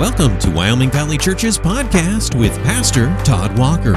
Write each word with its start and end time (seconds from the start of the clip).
Welcome 0.00 0.36
to 0.40 0.50
Wyoming 0.50 0.90
Valley 0.90 1.16
Church's 1.16 1.56
podcast 1.56 2.36
with 2.36 2.52
Pastor 2.64 3.16
Todd 3.24 3.56
Walker. 3.56 3.94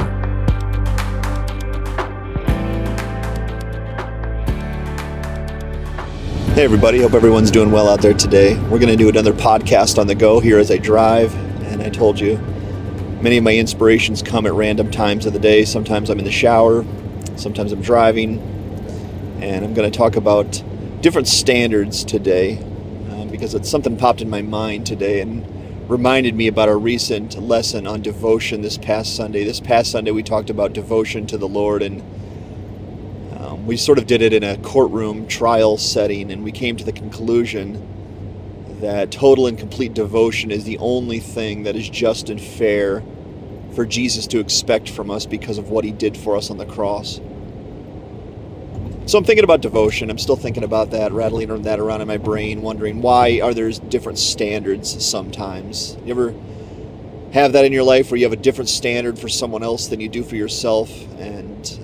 Hey, 6.54 6.62
everybody. 6.62 7.00
Hope 7.00 7.14
everyone's 7.14 7.50
doing 7.50 7.72
well 7.72 7.88
out 7.88 8.00
there 8.00 8.14
today. 8.14 8.56
We're 8.68 8.78
going 8.78 8.90
to 8.90 8.96
do 8.96 9.08
another 9.08 9.32
podcast 9.32 9.98
on 9.98 10.06
the 10.06 10.14
go 10.14 10.38
here 10.38 10.60
as 10.60 10.70
I 10.70 10.76
drive. 10.76 11.34
And 11.64 11.82
I 11.82 11.90
told 11.90 12.20
you, 12.20 12.36
many 13.20 13.38
of 13.38 13.42
my 13.42 13.56
inspirations 13.56 14.22
come 14.22 14.46
at 14.46 14.52
random 14.52 14.92
times 14.92 15.26
of 15.26 15.32
the 15.32 15.40
day. 15.40 15.64
Sometimes 15.64 16.10
I'm 16.10 16.20
in 16.20 16.24
the 16.24 16.30
shower, 16.30 16.86
sometimes 17.34 17.72
I'm 17.72 17.82
driving. 17.82 18.38
And 19.42 19.64
I'm 19.64 19.74
going 19.74 19.90
to 19.90 19.98
talk 19.98 20.14
about 20.14 20.62
different 21.00 21.26
standards 21.26 22.04
today 22.04 22.64
uh, 23.10 23.24
because 23.24 23.52
it's 23.56 23.68
something 23.68 23.96
popped 23.96 24.20
in 24.20 24.30
my 24.30 24.42
mind 24.42 24.86
today 24.86 25.22
and 25.22 25.57
reminded 25.88 26.34
me 26.34 26.48
about 26.48 26.68
our 26.68 26.78
recent 26.78 27.40
lesson 27.42 27.86
on 27.86 28.02
devotion 28.02 28.60
this 28.60 28.76
past 28.76 29.16
Sunday. 29.16 29.42
This 29.44 29.58
past 29.58 29.90
Sunday, 29.90 30.10
we 30.10 30.22
talked 30.22 30.50
about 30.50 30.74
devotion 30.74 31.26
to 31.28 31.38
the 31.38 31.48
Lord 31.48 31.82
and 31.82 32.02
um, 33.38 33.66
we 33.66 33.78
sort 33.78 33.96
of 33.96 34.06
did 34.06 34.20
it 34.20 34.34
in 34.34 34.44
a 34.44 34.58
courtroom 34.58 35.26
trial 35.26 35.78
setting, 35.78 36.30
and 36.30 36.44
we 36.44 36.52
came 36.52 36.76
to 36.76 36.84
the 36.84 36.92
conclusion 36.92 37.86
that 38.80 39.10
total 39.10 39.46
and 39.46 39.58
complete 39.58 39.94
devotion 39.94 40.50
is 40.50 40.64
the 40.64 40.76
only 40.78 41.20
thing 41.20 41.62
that 41.62 41.74
is 41.74 41.88
just 41.88 42.28
and 42.28 42.40
fair 42.40 43.02
for 43.74 43.86
Jesus 43.86 44.26
to 44.26 44.40
expect 44.40 44.90
from 44.90 45.10
us 45.10 45.24
because 45.24 45.56
of 45.56 45.70
what 45.70 45.84
he 45.84 45.92
did 45.92 46.16
for 46.18 46.36
us 46.36 46.50
on 46.50 46.58
the 46.58 46.66
cross. 46.66 47.18
So 49.08 49.16
I'm 49.16 49.24
thinking 49.24 49.44
about 49.44 49.62
devotion. 49.62 50.10
I'm 50.10 50.18
still 50.18 50.36
thinking 50.36 50.64
about 50.64 50.90
that, 50.90 51.12
rattling 51.12 51.62
that 51.62 51.80
around 51.80 52.02
in 52.02 52.08
my 52.08 52.18
brain, 52.18 52.60
wondering 52.60 53.00
why 53.00 53.40
are 53.40 53.54
there 53.54 53.70
different 53.70 54.18
standards 54.18 55.02
sometimes. 55.02 55.96
You 56.04 56.10
ever 56.10 56.34
have 57.32 57.54
that 57.54 57.64
in 57.64 57.72
your 57.72 57.84
life 57.84 58.10
where 58.10 58.18
you 58.18 58.26
have 58.26 58.34
a 58.34 58.42
different 58.42 58.68
standard 58.68 59.18
for 59.18 59.30
someone 59.30 59.62
else 59.62 59.86
than 59.86 59.98
you 59.98 60.10
do 60.10 60.22
for 60.22 60.36
yourself? 60.36 60.90
And 61.18 61.80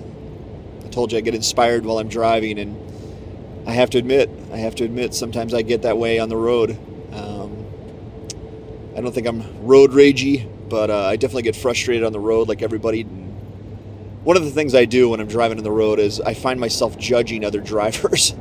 I 0.85 0.89
told 0.89 1.11
you 1.11 1.17
I 1.17 1.21
get 1.21 1.33
inspired 1.33 1.83
while 1.83 1.97
I'm 1.97 2.09
driving, 2.09 2.59
and 2.59 2.77
I 3.67 3.71
have 3.71 3.89
to 3.89 3.97
admit, 3.97 4.29
I 4.53 4.57
have 4.57 4.75
to 4.75 4.83
admit, 4.83 5.15
sometimes 5.15 5.55
I 5.55 5.63
get 5.63 5.81
that 5.81 5.97
way 5.97 6.19
on 6.19 6.29
the 6.29 6.37
road. 6.37 6.77
Um, 7.11 7.65
I 8.95 9.01
don't 9.01 9.15
think 9.15 9.25
I'm 9.25 9.65
road 9.65 9.93
ragey, 9.93 10.47
but 10.69 10.91
uh, 10.91 11.07
I 11.07 11.15
definitely 11.15 11.41
get 11.41 11.55
frustrated 11.55 12.03
on 12.03 12.11
the 12.13 12.19
road 12.19 12.49
like 12.49 12.61
everybody 12.61 13.07
one 14.25 14.35
of 14.35 14.43
the 14.43 14.49
things 14.49 14.73
I 14.73 14.85
do 14.85 15.09
when 15.09 15.19
I'm 15.19 15.27
driving 15.27 15.59
on 15.59 15.63
the 15.63 15.71
road 15.71 15.99
is 15.99 16.19
I 16.19 16.33
find 16.33 16.59
myself 16.59 16.97
judging 16.97 17.45
other 17.45 17.61
drivers 17.61 18.33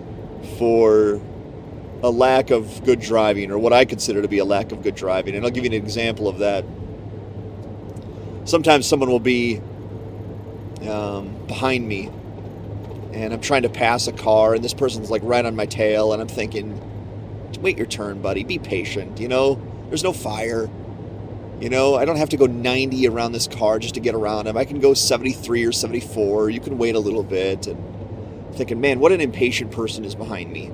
for 0.58 1.20
a 2.02 2.10
lack 2.10 2.50
of 2.50 2.82
good 2.84 3.00
driving 3.00 3.50
or 3.50 3.58
what 3.58 3.74
I 3.74 3.84
consider 3.84 4.22
to 4.22 4.28
be 4.28 4.38
a 4.38 4.46
lack 4.46 4.72
of 4.72 4.82
good 4.82 4.94
driving. 4.94 5.34
And 5.34 5.44
I'll 5.44 5.50
give 5.50 5.64
you 5.64 5.70
an 5.70 5.74
example 5.74 6.26
of 6.26 6.38
that. 6.38 6.64
Sometimes 8.46 8.86
someone 8.86 9.10
will 9.10 9.20
be 9.20 9.60
um, 10.88 11.36
behind 11.46 11.86
me 11.86 12.06
and 13.12 13.34
I'm 13.34 13.40
trying 13.42 13.62
to 13.62 13.68
pass 13.68 14.06
a 14.06 14.12
car 14.12 14.54
and 14.54 14.64
this 14.64 14.72
person's 14.72 15.10
like 15.10 15.22
right 15.22 15.44
on 15.44 15.54
my 15.54 15.66
tail 15.66 16.14
and 16.14 16.22
I'm 16.22 16.28
thinking, 16.28 16.80
wait 17.60 17.76
your 17.76 17.86
turn, 17.86 18.22
buddy. 18.22 18.42
Be 18.42 18.58
patient. 18.58 19.20
You 19.20 19.28
know, 19.28 19.60
there's 19.88 20.02
no 20.04 20.14
fire. 20.14 20.70
You 21.60 21.70
know, 21.70 21.94
I 21.94 22.04
don't 22.04 22.16
have 22.16 22.28
to 22.30 22.36
go 22.36 22.46
90 22.46 23.08
around 23.08 23.32
this 23.32 23.48
car 23.48 23.78
just 23.78 23.94
to 23.94 24.00
get 24.00 24.14
around 24.14 24.46
him. 24.46 24.56
I 24.58 24.66
can 24.66 24.78
go 24.78 24.92
73 24.92 25.64
or 25.64 25.72
74. 25.72 26.50
You 26.50 26.60
can 26.60 26.76
wait 26.76 26.94
a 26.94 26.98
little 26.98 27.22
bit. 27.22 27.66
And 27.66 27.82
thinking, 28.54 28.80
man, 28.80 29.00
what 29.00 29.12
an 29.12 29.20
impatient 29.20 29.70
person 29.70 30.04
is 30.04 30.14
behind 30.14 30.52
me. 30.52 30.70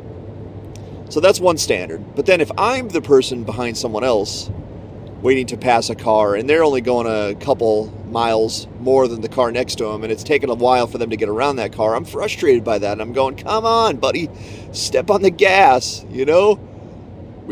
So 1.08 1.20
that's 1.20 1.40
one 1.40 1.58
standard. 1.58 2.16
But 2.16 2.26
then 2.26 2.40
if 2.40 2.50
I'm 2.56 2.88
the 2.88 3.02
person 3.02 3.44
behind 3.44 3.76
someone 3.76 4.02
else 4.02 4.50
waiting 5.20 5.46
to 5.46 5.56
pass 5.56 5.88
a 5.88 5.94
car 5.94 6.34
and 6.34 6.50
they're 6.50 6.64
only 6.64 6.80
going 6.80 7.06
a 7.06 7.36
couple 7.36 7.86
miles 8.10 8.66
more 8.80 9.06
than 9.06 9.20
the 9.20 9.28
car 9.28 9.52
next 9.52 9.76
to 9.76 9.84
them 9.84 10.02
and 10.02 10.12
it's 10.12 10.24
taken 10.24 10.50
a 10.50 10.54
while 10.54 10.86
for 10.86 10.98
them 10.98 11.10
to 11.10 11.16
get 11.16 11.28
around 11.28 11.56
that 11.56 11.72
car, 11.72 11.94
I'm 11.94 12.04
frustrated 12.04 12.64
by 12.64 12.78
that. 12.78 12.92
And 12.92 13.00
I'm 13.02 13.12
going, 13.12 13.36
come 13.36 13.64
on, 13.64 13.98
buddy, 13.98 14.28
step 14.72 15.10
on 15.10 15.22
the 15.22 15.30
gas, 15.30 16.04
you 16.10 16.24
know? 16.24 16.58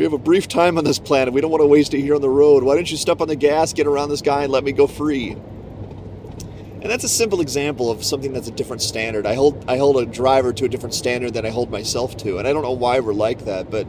We 0.01 0.05
have 0.05 0.15
a 0.15 0.19
brief 0.19 0.49
time 0.49 0.79
on 0.79 0.85
this 0.85 0.99
planet. 0.99 1.35
We 1.35 1.43
don't 1.43 1.51
want 1.51 1.61
to 1.61 1.67
waste 1.67 1.93
it 1.93 2.01
here 2.01 2.15
on 2.15 2.23
the 2.23 2.31
road. 2.31 2.63
Why 2.63 2.75
don't 2.75 2.91
you 2.91 2.97
step 2.97 3.21
on 3.21 3.29
the 3.29 3.37
gas, 3.37 3.75
get 3.75 3.87
around 3.87 4.09
this 4.09 4.23
guy, 4.23 4.45
and 4.45 4.51
let 4.51 4.65
me 4.65 4.73
go 4.73 4.87
free? 4.87 5.33
And 5.33 6.85
that's 6.85 7.05
a 7.05 7.09
simple 7.09 7.43
example 7.43 7.91
of 7.91 8.03
something 8.03 8.33
that's 8.33 8.49
a 8.49 8.51
different 8.51 8.81
standard. 8.81 9.27
I 9.27 9.35
hold 9.35 9.63
I 9.69 9.77
hold 9.77 9.99
a 9.99 10.07
driver 10.07 10.55
to 10.55 10.65
a 10.65 10.69
different 10.71 10.95
standard 10.95 11.35
than 11.35 11.45
I 11.45 11.51
hold 11.51 11.71
myself 11.71 12.17
to, 12.17 12.39
and 12.39 12.49
I 12.49 12.55
don't 12.55 12.63
know 12.63 12.73
why 12.73 13.01
we're 13.01 13.13
like 13.13 13.45
that, 13.45 13.71
but 13.71 13.87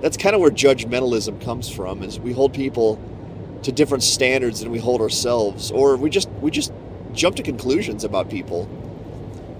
that's 0.00 0.16
kind 0.16 0.34
of 0.34 0.40
where 0.40 0.50
judgmentalism 0.50 1.44
comes 1.44 1.68
from. 1.68 2.02
Is 2.02 2.18
we 2.18 2.32
hold 2.32 2.54
people 2.54 2.98
to 3.64 3.70
different 3.70 4.02
standards 4.02 4.60
than 4.60 4.70
we 4.70 4.78
hold 4.78 5.02
ourselves, 5.02 5.70
or 5.70 5.98
we 5.98 6.08
just 6.08 6.30
we 6.40 6.50
just 6.50 6.72
jump 7.12 7.36
to 7.36 7.42
conclusions 7.42 8.02
about 8.02 8.30
people, 8.30 8.66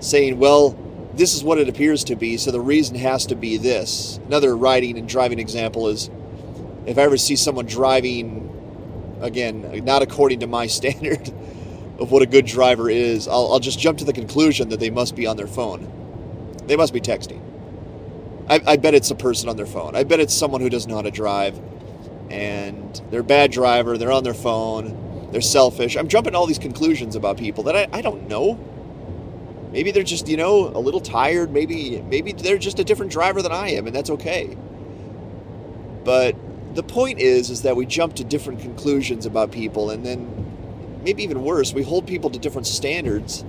saying, 0.00 0.38
"Well, 0.38 0.78
this 1.16 1.34
is 1.34 1.44
what 1.44 1.58
it 1.58 1.68
appears 1.68 2.04
to 2.04 2.16
be, 2.16 2.36
so 2.36 2.50
the 2.50 2.60
reason 2.60 2.96
has 2.96 3.26
to 3.26 3.36
be 3.36 3.56
this. 3.56 4.18
Another 4.26 4.56
riding 4.56 4.98
and 4.98 5.08
driving 5.08 5.38
example 5.38 5.88
is 5.88 6.10
if 6.86 6.98
I 6.98 7.02
ever 7.02 7.16
see 7.16 7.36
someone 7.36 7.66
driving, 7.66 9.18
again, 9.20 9.84
not 9.84 10.02
according 10.02 10.40
to 10.40 10.46
my 10.46 10.66
standard 10.68 11.28
of 11.98 12.10
what 12.10 12.22
a 12.22 12.26
good 12.26 12.46
driver 12.46 12.90
is, 12.90 13.28
I'll, 13.28 13.52
I'll 13.52 13.60
just 13.60 13.78
jump 13.78 13.98
to 13.98 14.04
the 14.04 14.12
conclusion 14.12 14.68
that 14.70 14.80
they 14.80 14.90
must 14.90 15.14
be 15.14 15.26
on 15.26 15.36
their 15.36 15.46
phone. 15.46 15.90
They 16.66 16.76
must 16.76 16.92
be 16.92 17.00
texting. 17.00 17.40
I, 18.48 18.60
I 18.66 18.76
bet 18.76 18.94
it's 18.94 19.10
a 19.10 19.14
person 19.14 19.48
on 19.48 19.56
their 19.56 19.66
phone. 19.66 19.94
I 19.96 20.04
bet 20.04 20.20
it's 20.20 20.34
someone 20.34 20.60
who 20.60 20.68
doesn't 20.68 20.90
know 20.90 20.96
how 20.96 21.02
to 21.02 21.10
drive 21.10 21.58
and 22.30 23.00
they're 23.10 23.20
a 23.20 23.24
bad 23.24 23.52
driver, 23.52 23.96
they're 23.96 24.12
on 24.12 24.24
their 24.24 24.34
phone, 24.34 25.30
they're 25.30 25.40
selfish. 25.40 25.96
I'm 25.96 26.08
jumping 26.08 26.34
all 26.34 26.46
these 26.46 26.58
conclusions 26.58 27.16
about 27.16 27.36
people 27.36 27.64
that 27.64 27.76
I, 27.76 27.88
I 27.92 28.02
don't 28.02 28.28
know 28.28 28.58
Maybe 29.74 29.90
they're 29.90 30.04
just, 30.04 30.28
you 30.28 30.36
know, 30.36 30.68
a 30.68 30.78
little 30.78 31.00
tired. 31.00 31.50
Maybe 31.50 32.00
maybe 32.02 32.32
they're 32.32 32.58
just 32.58 32.78
a 32.78 32.84
different 32.84 33.10
driver 33.10 33.42
than 33.42 33.50
I 33.50 33.70
am, 33.70 33.88
and 33.88 33.94
that's 33.94 34.08
okay. 34.08 34.56
But 36.04 36.36
the 36.76 36.84
point 36.84 37.18
is 37.18 37.50
is 37.50 37.62
that 37.62 37.74
we 37.74 37.84
jump 37.84 38.14
to 38.14 38.24
different 38.24 38.60
conclusions 38.60 39.26
about 39.26 39.50
people 39.50 39.90
and 39.90 40.06
then 40.06 41.00
maybe 41.02 41.24
even 41.24 41.42
worse, 41.42 41.74
we 41.74 41.82
hold 41.82 42.06
people 42.06 42.30
to 42.30 42.38
different 42.38 42.68
standards 42.68 43.44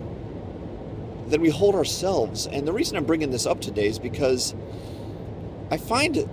than 1.27 1.41
we 1.41 1.49
hold 1.49 1.75
ourselves. 1.75 2.47
And 2.47 2.67
the 2.67 2.73
reason 2.73 2.97
I'm 2.97 3.05
bringing 3.05 3.29
this 3.29 3.45
up 3.45 3.61
today 3.61 3.87
is 3.87 3.99
because 3.99 4.55
I 5.71 5.77
find 5.77 6.27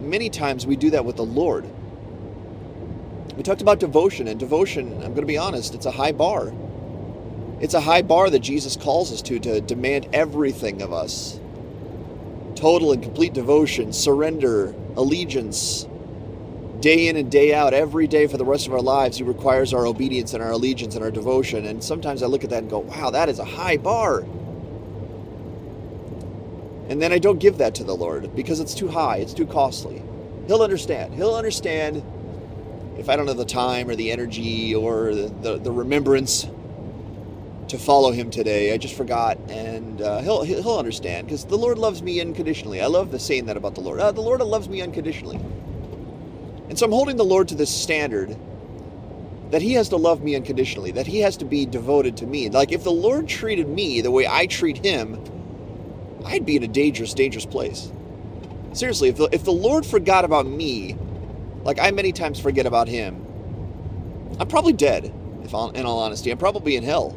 many 0.00 0.28
times 0.28 0.66
we 0.66 0.74
do 0.74 0.90
that 0.90 1.04
with 1.04 1.16
the 1.16 1.24
Lord. 1.24 1.66
We 3.36 3.44
talked 3.44 3.62
about 3.62 3.78
devotion, 3.78 4.26
and 4.26 4.40
devotion, 4.40 4.92
I'm 4.94 5.14
going 5.14 5.22
to 5.22 5.26
be 5.26 5.38
honest, 5.38 5.74
it's 5.74 5.86
a 5.86 5.92
high 5.92 6.12
bar. 6.12 6.52
It's 7.60 7.74
a 7.74 7.80
high 7.80 8.02
bar 8.02 8.30
that 8.30 8.40
Jesus 8.40 8.76
calls 8.76 9.12
us 9.12 9.20
to, 9.22 9.38
to 9.40 9.60
demand 9.60 10.08
everything 10.12 10.82
of 10.82 10.92
us 10.92 11.38
total 12.60 12.92
and 12.92 13.02
complete 13.02 13.32
devotion, 13.32 13.92
surrender, 13.92 14.74
allegiance. 14.96 15.86
Day 16.80 17.08
in 17.08 17.16
and 17.16 17.30
day 17.30 17.54
out, 17.54 17.74
every 17.74 18.06
day 18.06 18.26
for 18.26 18.36
the 18.36 18.44
rest 18.44 18.66
of 18.66 18.72
our 18.72 18.80
lives, 18.80 19.16
He 19.16 19.24
requires 19.24 19.72
our 19.72 19.86
obedience 19.86 20.34
and 20.34 20.42
our 20.42 20.50
allegiance 20.50 20.94
and 20.94 21.02
our 21.04 21.10
devotion. 21.10 21.66
And 21.66 21.82
sometimes 21.82 22.22
I 22.22 22.26
look 22.26 22.44
at 22.44 22.50
that 22.50 22.62
and 22.62 22.70
go, 22.70 22.80
wow, 22.80 23.10
that 23.10 23.28
is 23.28 23.38
a 23.38 23.44
high 23.44 23.76
bar. 23.76 24.20
And 26.88 27.00
then 27.00 27.12
I 27.12 27.18
don't 27.18 27.38
give 27.38 27.58
that 27.58 27.74
to 27.76 27.84
the 27.84 27.94
Lord 27.94 28.34
because 28.34 28.60
it's 28.60 28.74
too 28.74 28.88
high, 28.88 29.18
it's 29.18 29.34
too 29.34 29.46
costly. 29.46 30.02
He'll 30.46 30.62
understand. 30.62 31.14
He'll 31.14 31.34
understand 31.36 32.02
if 32.98 33.08
I 33.08 33.16
don't 33.16 33.28
have 33.28 33.36
the 33.36 33.44
time 33.44 33.88
or 33.88 33.94
the 33.94 34.10
energy 34.10 34.74
or 34.74 35.14
the, 35.14 35.28
the, 35.28 35.58
the 35.58 35.72
remembrance 35.72 36.46
to 37.70 37.78
follow 37.78 38.10
him 38.10 38.30
today. 38.30 38.72
I 38.72 38.78
just 38.78 38.94
forgot, 38.96 39.38
and 39.48 40.02
uh, 40.02 40.20
he'll 40.20 40.42
he'll 40.42 40.78
understand 40.78 41.26
because 41.26 41.44
the 41.44 41.56
Lord 41.56 41.78
loves 41.78 42.02
me 42.02 42.20
unconditionally. 42.20 42.80
I 42.80 42.86
love 42.86 43.12
the 43.12 43.18
saying 43.18 43.46
that 43.46 43.56
about 43.56 43.76
the 43.76 43.80
Lord. 43.80 44.00
Uh, 44.00 44.12
the 44.12 44.20
Lord 44.20 44.40
loves 44.40 44.68
me 44.68 44.82
unconditionally, 44.82 45.40
and 46.68 46.78
so 46.78 46.86
I'm 46.86 46.92
holding 46.92 47.16
the 47.16 47.24
Lord 47.24 47.48
to 47.48 47.54
this 47.54 47.70
standard 47.70 48.36
that 49.52 49.62
He 49.62 49.74
has 49.74 49.88
to 49.90 49.96
love 49.96 50.22
me 50.22 50.34
unconditionally. 50.34 50.90
That 50.90 51.06
He 51.06 51.20
has 51.20 51.36
to 51.38 51.44
be 51.44 51.64
devoted 51.64 52.16
to 52.18 52.26
me. 52.26 52.48
Like 52.50 52.72
if 52.72 52.82
the 52.82 52.92
Lord 52.92 53.28
treated 53.28 53.68
me 53.68 54.00
the 54.00 54.10
way 54.10 54.26
I 54.26 54.46
treat 54.46 54.84
Him, 54.84 55.22
I'd 56.24 56.44
be 56.44 56.56
in 56.56 56.64
a 56.64 56.68
dangerous, 56.68 57.14
dangerous 57.14 57.46
place. 57.46 57.92
Seriously, 58.72 59.08
if 59.10 59.16
the, 59.16 59.28
if 59.32 59.44
the 59.44 59.52
Lord 59.52 59.86
forgot 59.86 60.24
about 60.24 60.46
me, 60.46 60.96
like 61.62 61.78
I 61.80 61.92
many 61.92 62.10
times 62.10 62.40
forget 62.40 62.66
about 62.66 62.88
Him, 62.88 63.24
I'm 64.40 64.48
probably 64.48 64.72
dead. 64.72 65.14
If 65.44 65.52
in 65.52 65.86
all 65.86 66.00
honesty, 66.00 66.30
I'm 66.32 66.38
probably 66.38 66.74
in 66.74 66.82
hell 66.82 67.16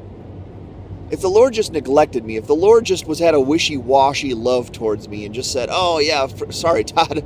if 1.14 1.22
the 1.22 1.30
Lord 1.30 1.54
just 1.54 1.72
neglected 1.72 2.26
me, 2.26 2.38
if 2.38 2.48
the 2.48 2.56
Lord 2.56 2.86
just 2.86 3.06
was 3.06 3.20
had 3.20 3.36
a 3.36 3.40
wishy-washy 3.40 4.34
love 4.34 4.72
towards 4.72 5.08
me 5.08 5.26
and 5.26 5.36
just 5.36 5.52
said, 5.52 5.70
"Oh 5.72 6.00
yeah, 6.00 6.26
for, 6.26 6.52
sorry, 6.52 6.84
Todd, 6.84 7.24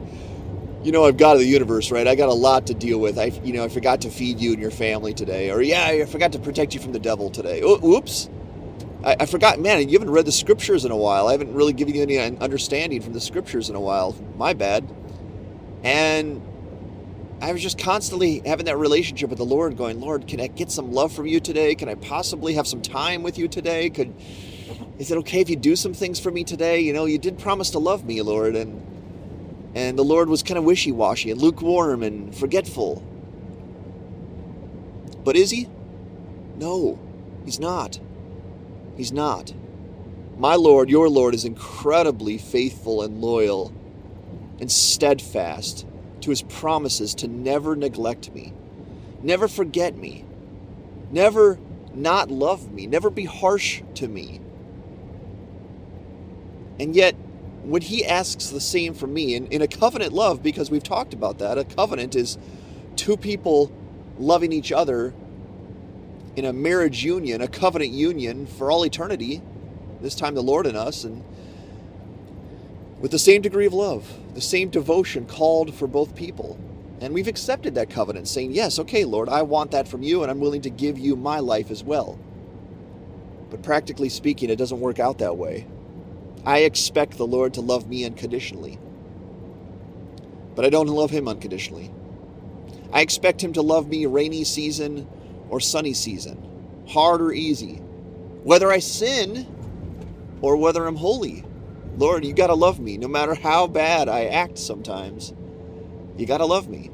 you 0.84 0.92
know 0.92 1.06
I've 1.06 1.16
got 1.16 1.36
the 1.36 1.46
universe, 1.46 1.90
right? 1.90 2.06
I 2.06 2.16
got 2.16 2.28
a 2.28 2.34
lot 2.34 2.68
to 2.68 2.74
deal 2.74 3.00
with. 3.00 3.18
I, 3.18 3.32
you 3.46 3.54
know, 3.54 3.64
I 3.64 3.70
forgot 3.70 4.02
to 4.02 4.10
feed 4.10 4.42
you 4.42 4.52
and 4.52 4.62
your 4.62 4.72
family 4.72 5.14
today, 5.14 5.52
or 5.52 5.62
yeah, 5.62 5.86
I 5.86 6.06
forgot 6.06 6.34
to 6.34 6.40
protect 6.40 6.74
you 6.74 6.82
from 6.82 6.92
the 6.92 7.00
devil 7.00 7.30
today. 7.30 7.62
oops, 7.62 8.30
I, 9.06 9.16
I 9.22 9.26
forgot, 9.26 9.58
man. 9.62 9.88
You 9.88 9.98
haven't 9.98 10.14
read 10.14 10.26
the 10.26 10.34
scriptures 10.34 10.84
in 10.84 10.92
a 10.92 10.98
while. 10.98 11.30
I 11.30 11.32
haven't 11.32 11.54
really 11.54 11.72
given 11.72 11.96
you 11.96 12.02
any 12.02 12.18
understanding 12.18 13.02
from 13.02 13.14
the 13.14 13.22
scriptures 13.22 13.70
in 13.70 13.78
a 13.78 13.82
while. 13.82 14.18
My 14.36 14.52
bad. 14.54 14.86
And 15.86 16.42
I 17.40 17.52
was 17.52 17.62
just 17.62 17.78
constantly 17.78 18.42
having 18.46 18.66
that 18.66 18.78
relationship 18.78 19.30
with 19.30 19.38
the 19.38 19.46
Lord, 19.46 19.78
going, 19.78 20.02
Lord, 20.02 20.28
can 20.28 20.42
I 20.42 20.48
get 20.48 20.72
some 20.72 20.92
love 20.92 21.14
from 21.14 21.28
you 21.28 21.40
today? 21.40 21.76
Can 21.76 21.88
I 21.88 21.96
possibly 21.96 22.54
have 22.54 22.68
some 22.68 22.82
time 22.82 23.22
with 23.22 23.38
you 23.38 23.48
today? 23.48 23.90
Could 23.90 24.14
is 24.98 25.12
it 25.12 25.18
okay 25.20 25.42
if 25.42 25.50
you 25.50 25.56
do 25.56 25.76
some 25.76 25.94
things 25.94 26.20
for 26.20 26.32
me 26.32 26.44
today? 26.44 26.80
You 26.80 26.94
know, 26.94 27.06
you 27.06 27.20
did 27.20 27.38
promise 27.38 27.70
to 27.72 27.80
love 27.80 28.06
me, 28.06 28.22
Lord, 28.22 28.56
and 28.56 28.84
and 29.76 29.98
the 29.98 30.04
Lord 30.04 30.30
was 30.30 30.42
kind 30.42 30.58
of 30.58 30.64
wishy-washy 30.64 31.30
and 31.30 31.40
lukewarm 31.40 32.02
and 32.02 32.36
forgetful. 32.36 33.04
But 35.24 35.36
is 35.36 35.52
he? 35.52 35.70
No, 36.56 36.98
he's 37.46 37.60
not. 37.60 38.00
He's 38.96 39.12
not. 39.12 39.54
My 40.38 40.56
Lord, 40.56 40.90
your 40.90 41.10
Lord, 41.10 41.36
is 41.36 41.46
incredibly 41.46 42.40
faithful 42.40 43.04
and 43.04 43.22
loyal 43.22 43.72
and 44.60 44.72
steadfast 44.72 45.86
to 46.28 46.32
his 46.32 46.42
promises 46.42 47.16
to 47.16 47.28
never 47.30 47.74
neglect 47.74 48.34
me, 48.34 48.54
never 49.24 49.48
forget 49.48 49.96
me, 49.96 50.26
never 51.10 51.58
not 51.94 52.30
love 52.30 52.70
me, 52.70 52.86
never 52.86 53.10
be 53.10 53.24
harsh 53.24 53.82
to 53.96 54.10
me. 54.10 54.42
And 56.82 56.94
yet, 56.94 57.16
when 57.64 57.82
he 57.82 58.06
asks 58.06 58.50
the 58.50 58.60
same 58.60 58.94
from 58.94 59.14
me, 59.14 59.36
in, 59.36 59.48
in 59.48 59.62
a 59.62 59.70
covenant 59.70 60.12
love, 60.12 60.44
because 60.44 60.70
we've 60.70 60.84
talked 60.84 61.14
about 61.14 61.40
that, 61.40 61.58
a 61.58 61.64
covenant 61.64 62.14
is 62.14 62.38
two 62.98 63.16
people 63.16 63.72
loving 64.20 64.52
each 64.52 64.74
other 64.74 65.14
in 66.36 66.44
a 66.44 66.52
marriage 66.52 67.06
union, 67.06 67.42
a 67.42 67.48
covenant 67.48 67.92
union 67.92 68.46
for 68.46 68.70
all 68.70 68.86
eternity, 68.86 69.42
this 70.02 70.14
time 70.14 70.36
the 70.36 70.44
Lord 70.44 70.68
and 70.68 70.76
us, 70.76 71.06
and 71.06 71.24
with 73.00 73.12
the 73.12 73.20
same 73.20 73.42
degree 73.42 73.66
of 73.66 73.74
love, 73.74 74.12
the 74.34 74.42
same 74.42 74.70
devotion 74.70 75.26
called 75.26 75.74
for 75.74 75.88
both 75.88 76.16
people. 76.16 76.60
And 77.02 77.14
we've 77.14 77.28
accepted 77.28 77.76
that 77.76 77.90
covenant, 77.92 78.28
saying, 78.28 78.54
Yes, 78.54 78.80
okay, 78.80 79.06
Lord, 79.06 79.30
I 79.30 79.44
want 79.44 79.72
that 79.72 79.88
from 79.88 80.04
you, 80.04 80.24
and 80.24 80.32
I'm 80.32 80.40
willing 80.40 80.64
to 80.64 80.70
give 80.70 80.98
you 80.98 81.16
my 81.16 81.40
life 81.40 81.72
as 81.72 81.84
well. 81.84 82.20
But 83.50 83.64
practically 83.64 84.10
speaking, 84.10 84.50
it 84.50 84.58
doesn't 84.58 84.80
work 84.80 85.00
out 85.00 85.20
that 85.20 85.38
way. 85.38 85.68
I 86.46 86.60
expect 86.60 87.18
the 87.18 87.28
Lord 87.28 87.54
to 87.56 87.62
love 87.62 87.88
me 87.88 88.06
unconditionally, 88.06 88.80
but 90.56 90.66
I 90.66 90.70
don't 90.70 90.88
love 90.88 91.12
Him 91.12 91.28
unconditionally. 91.28 91.92
I 92.94 93.02
expect 93.02 93.44
Him 93.44 93.54
to 93.54 93.62
love 93.62 93.88
me 93.88 94.06
rainy 94.06 94.44
season 94.44 95.08
or 95.50 95.60
sunny 95.60 95.94
season, 95.94 96.84
hard 96.88 97.22
or 97.22 97.32
easy, 97.32 97.76
whether 98.44 98.72
I 98.72 98.80
sin 98.80 99.48
or 100.42 100.58
whether 100.58 100.86
I'm 100.88 100.96
holy. 100.98 101.44
Lord, 101.98 102.24
you 102.24 102.34
got 102.34 102.48
to 102.48 102.54
love 102.54 102.80
me 102.80 102.98
no 102.98 103.08
matter 103.08 103.34
how 103.34 103.66
bad 103.66 104.08
I 104.08 104.26
act 104.26 104.60
sometimes. 104.60 105.34
You 106.16 106.28
got 106.28 106.38
to 106.38 106.46
love 106.46 106.70
me. 106.70 106.92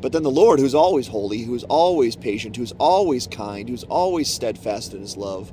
But 0.00 0.12
then 0.12 0.22
the 0.22 0.30
Lord, 0.30 0.60
who's 0.60 0.74
always 0.74 1.08
holy, 1.08 1.42
who's 1.42 1.64
always 1.64 2.14
patient, 2.14 2.56
who's 2.56 2.72
always 2.78 3.26
kind, 3.26 3.68
who's 3.68 3.82
always 3.84 4.32
steadfast 4.32 4.94
in 4.94 5.00
his 5.00 5.16
love, 5.16 5.52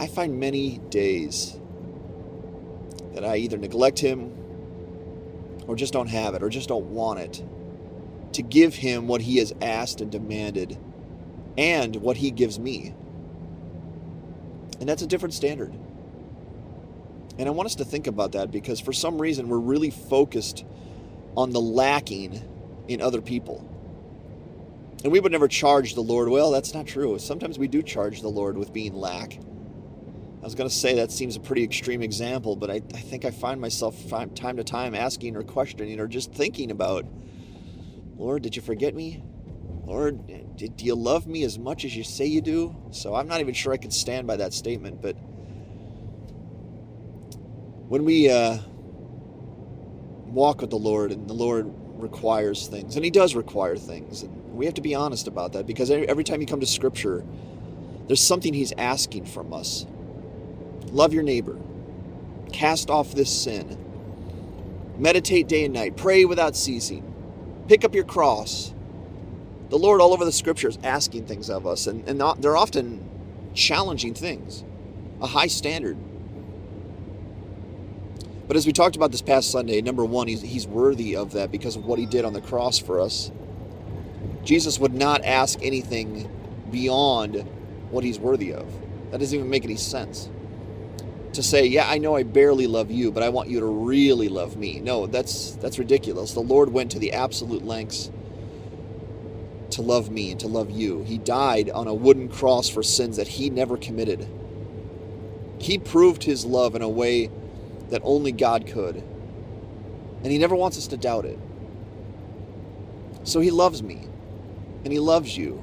I 0.00 0.08
find 0.08 0.40
many 0.40 0.78
days 0.90 1.56
that 3.14 3.24
I 3.24 3.36
either 3.36 3.58
neglect 3.58 4.00
him 4.00 4.34
or 5.68 5.76
just 5.76 5.92
don't 5.92 6.08
have 6.08 6.34
it 6.34 6.42
or 6.42 6.48
just 6.48 6.68
don't 6.68 6.86
want 6.86 7.20
it 7.20 7.44
to 8.32 8.42
give 8.42 8.74
him 8.74 9.06
what 9.06 9.20
he 9.20 9.38
has 9.38 9.52
asked 9.60 10.00
and 10.00 10.10
demanded 10.10 10.78
and 11.56 11.96
what 11.96 12.16
he 12.16 12.30
gives 12.30 12.58
me. 12.58 12.94
And 14.80 14.88
that's 14.88 15.02
a 15.02 15.06
different 15.06 15.34
standard. 15.34 15.72
And 17.38 17.48
I 17.48 17.52
want 17.52 17.66
us 17.66 17.76
to 17.76 17.84
think 17.84 18.06
about 18.06 18.32
that 18.32 18.50
because 18.50 18.80
for 18.80 18.92
some 18.92 19.20
reason 19.20 19.48
we're 19.48 19.58
really 19.58 19.90
focused 19.90 20.64
on 21.36 21.50
the 21.50 21.60
lacking 21.60 22.42
in 22.88 23.00
other 23.00 23.20
people. 23.22 23.64
And 25.04 25.12
we 25.12 25.20
would 25.20 25.30
never 25.30 25.46
charge 25.46 25.94
the 25.94 26.00
Lord. 26.00 26.28
Well, 26.28 26.50
that's 26.50 26.74
not 26.74 26.86
true. 26.86 27.16
Sometimes 27.20 27.58
we 27.58 27.68
do 27.68 27.82
charge 27.82 28.20
the 28.20 28.28
Lord 28.28 28.58
with 28.58 28.72
being 28.72 28.94
lack. 28.94 29.38
I 30.40 30.44
was 30.44 30.56
going 30.56 30.68
to 30.68 30.74
say 30.74 30.96
that 30.96 31.12
seems 31.12 31.36
a 31.36 31.40
pretty 31.40 31.62
extreme 31.62 32.02
example, 32.02 32.56
but 32.56 32.70
I, 32.70 32.76
I 32.94 33.00
think 33.00 33.24
I 33.24 33.30
find 33.30 33.60
myself 33.60 34.08
time 34.08 34.56
to 34.56 34.64
time 34.64 34.94
asking 34.94 35.36
or 35.36 35.42
questioning 35.42 36.00
or 36.00 36.08
just 36.08 36.32
thinking 36.32 36.70
about 36.70 37.06
Lord, 38.16 38.42
did 38.42 38.56
you 38.56 38.62
forget 38.62 38.96
me? 38.96 39.22
Lord, 39.84 40.26
do 40.56 40.84
you 40.84 40.96
love 40.96 41.28
me 41.28 41.44
as 41.44 41.56
much 41.56 41.84
as 41.84 41.96
you 41.96 42.02
say 42.02 42.26
you 42.26 42.40
do? 42.40 42.74
So 42.90 43.14
I'm 43.14 43.28
not 43.28 43.40
even 43.40 43.54
sure 43.54 43.72
I 43.72 43.76
can 43.76 43.92
stand 43.92 44.26
by 44.26 44.36
that 44.36 44.52
statement, 44.52 45.00
but 45.00 45.16
when 47.88 48.04
we 48.04 48.30
uh, 48.30 48.58
walk 50.26 50.60
with 50.60 50.70
the 50.70 50.76
Lord 50.78 51.10
and 51.10 51.28
the 51.28 51.34
Lord 51.34 51.72
requires 52.00 52.68
things, 52.68 52.96
and 52.96 53.04
He 53.04 53.10
does 53.10 53.34
require 53.34 53.76
things, 53.76 54.22
and 54.22 54.54
we 54.54 54.66
have 54.66 54.74
to 54.74 54.82
be 54.82 54.94
honest 54.94 55.26
about 55.26 55.54
that 55.54 55.66
because 55.66 55.90
every 55.90 56.24
time 56.24 56.40
you 56.40 56.46
come 56.46 56.60
to 56.60 56.66
Scripture, 56.66 57.24
there's 58.06 58.20
something 58.20 58.52
He's 58.52 58.72
asking 58.76 59.24
from 59.26 59.52
us. 59.54 59.86
Love 60.90 61.14
your 61.14 61.22
neighbor, 61.22 61.58
cast 62.52 62.90
off 62.90 63.12
this 63.12 63.30
sin, 63.30 63.78
meditate 64.98 65.48
day 65.48 65.64
and 65.64 65.74
night, 65.74 65.96
pray 65.96 66.24
without 66.26 66.56
ceasing, 66.56 67.02
pick 67.68 67.84
up 67.84 67.94
your 67.94 68.04
cross. 68.04 68.74
The 69.70 69.78
Lord, 69.78 70.00
all 70.00 70.14
over 70.14 70.24
the 70.24 70.32
Scriptures, 70.32 70.78
asking 70.82 71.26
things 71.26 71.50
of 71.50 71.66
us, 71.66 71.86
and, 71.86 72.06
and 72.08 72.20
they're 72.42 72.56
often 72.56 73.06
challenging 73.54 74.14
things, 74.14 74.64
a 75.20 75.26
high 75.26 75.46
standard. 75.46 75.96
But 78.48 78.56
as 78.56 78.66
we 78.66 78.72
talked 78.72 78.96
about 78.96 79.12
this 79.12 79.20
past 79.20 79.50
Sunday, 79.50 79.82
number 79.82 80.06
one, 80.06 80.26
he's, 80.26 80.40
he's 80.40 80.66
worthy 80.66 81.14
of 81.14 81.32
that 81.32 81.52
because 81.52 81.76
of 81.76 81.84
what 81.84 81.98
he 81.98 82.06
did 82.06 82.24
on 82.24 82.32
the 82.32 82.40
cross 82.40 82.78
for 82.78 82.98
us. 82.98 83.30
Jesus 84.42 84.78
would 84.78 84.94
not 84.94 85.22
ask 85.22 85.58
anything 85.62 86.30
beyond 86.70 87.46
what 87.90 88.04
he's 88.04 88.18
worthy 88.18 88.54
of. 88.54 88.66
That 89.10 89.20
doesn't 89.20 89.38
even 89.38 89.50
make 89.50 89.64
any 89.64 89.76
sense. 89.76 90.30
To 91.34 91.42
say, 91.42 91.66
yeah, 91.66 91.88
I 91.88 91.98
know 91.98 92.16
I 92.16 92.22
barely 92.22 92.66
love 92.66 92.90
you, 92.90 93.12
but 93.12 93.22
I 93.22 93.28
want 93.28 93.50
you 93.50 93.60
to 93.60 93.66
really 93.66 94.30
love 94.30 94.56
me. 94.56 94.80
No, 94.80 95.06
that's 95.06 95.52
that's 95.56 95.78
ridiculous. 95.78 96.32
The 96.32 96.40
Lord 96.40 96.72
went 96.72 96.90
to 96.92 96.98
the 96.98 97.12
absolute 97.12 97.64
lengths 97.64 98.10
to 99.70 99.82
love 99.82 100.10
me 100.10 100.30
and 100.30 100.40
to 100.40 100.48
love 100.48 100.70
you. 100.70 101.02
He 101.04 101.18
died 101.18 101.68
on 101.70 101.86
a 101.86 101.94
wooden 101.94 102.28
cross 102.28 102.68
for 102.68 102.82
sins 102.82 103.18
that 103.18 103.28
he 103.28 103.50
never 103.50 103.76
committed. 103.76 104.26
He 105.58 105.78
proved 105.78 106.24
his 106.24 106.44
love 106.46 106.74
in 106.74 106.82
a 106.82 106.88
way 106.88 107.30
that 107.90 108.02
only 108.04 108.32
God 108.32 108.66
could. 108.66 108.96
And 110.22 110.26
He 110.26 110.38
never 110.38 110.54
wants 110.54 110.76
us 110.78 110.86
to 110.88 110.96
doubt 110.96 111.24
it. 111.24 111.38
So 113.24 113.40
He 113.40 113.50
loves 113.50 113.82
me, 113.82 114.06
and 114.84 114.92
He 114.92 114.98
loves 114.98 115.36
you. 115.36 115.62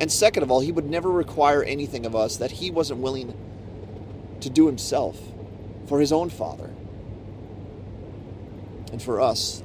And 0.00 0.10
second 0.10 0.42
of 0.42 0.50
all, 0.50 0.60
He 0.60 0.72
would 0.72 0.88
never 0.88 1.10
require 1.10 1.62
anything 1.62 2.04
of 2.06 2.16
us 2.16 2.36
that 2.36 2.52
He 2.52 2.70
wasn't 2.70 3.00
willing 3.00 3.34
to 4.40 4.50
do 4.50 4.66
Himself 4.66 5.18
for 5.86 6.00
His 6.00 6.12
own 6.12 6.30
Father 6.30 6.70
and 8.92 9.02
for 9.02 9.20
us. 9.20 9.62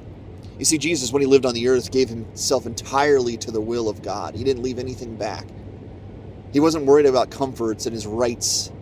You 0.58 0.64
see, 0.64 0.78
Jesus, 0.78 1.12
when 1.12 1.22
He 1.22 1.26
lived 1.26 1.46
on 1.46 1.54
the 1.54 1.68
earth, 1.68 1.90
gave 1.90 2.08
Himself 2.08 2.66
entirely 2.66 3.36
to 3.38 3.50
the 3.50 3.60
will 3.60 3.88
of 3.88 4.02
God, 4.02 4.34
He 4.34 4.44
didn't 4.44 4.62
leave 4.62 4.78
anything 4.78 5.16
back. 5.16 5.46
He 6.52 6.60
wasn't 6.60 6.86
worried 6.86 7.06
about 7.06 7.30
comforts 7.30 7.86
and 7.86 7.94
His 7.94 8.06
rights 8.06 8.72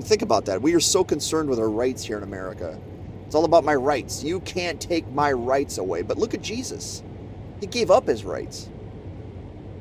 think 0.00 0.22
about 0.22 0.46
that. 0.46 0.62
We 0.62 0.74
are 0.74 0.80
so 0.80 1.04
concerned 1.04 1.50
with 1.50 1.58
our 1.58 1.68
rights 1.68 2.02
here 2.02 2.16
in 2.16 2.22
America. 2.22 2.78
It's 3.26 3.34
all 3.34 3.44
about 3.44 3.64
my 3.64 3.74
rights. 3.74 4.24
You 4.24 4.40
can't 4.40 4.80
take 4.80 5.06
my 5.12 5.32
rights 5.32 5.78
away. 5.78 6.02
But 6.02 6.18
look 6.18 6.34
at 6.34 6.42
Jesus. 6.42 7.02
He 7.60 7.66
gave 7.66 7.90
up 7.90 8.06
his 8.06 8.24
rights. 8.24 8.68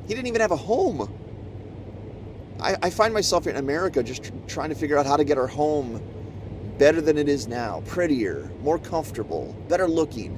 He 0.08 0.14
didn't 0.14 0.28
even 0.28 0.42
have 0.42 0.52
a 0.52 0.58
home. 0.58 1.12
I, 2.60 2.76
I 2.84 2.90
find 2.90 3.14
myself 3.14 3.48
in 3.48 3.56
America 3.56 4.04
just 4.04 4.24
tr- 4.24 4.34
trying 4.48 4.70
to 4.70 4.76
figure 4.76 4.98
out 4.98 5.06
how 5.06 5.18
to 5.18 5.24
get 5.24 5.38
our 5.38 5.48
home 5.48 6.02
better 6.78 7.02
than 7.02 7.18
it 7.18 7.30
is 7.30 7.48
now, 7.48 7.82
prettier, 7.88 8.52
more 8.62 8.80
comfortable, 8.80 9.56
better 9.68 9.88
looking. 9.88 10.38